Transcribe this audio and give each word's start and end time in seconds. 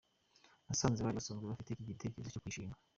Nasanze 0.67 0.99
bari 1.01 1.17
basanzwe 1.19 1.45
bafite 1.45 1.69
iki 1.71 1.89
gitekerezo 1.91 2.29
cyo 2.33 2.41
kuyishinga. 2.43 2.77